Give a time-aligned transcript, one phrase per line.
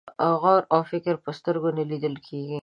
[0.41, 2.57] غور او فکر په سترګو نه لیدل کېږي.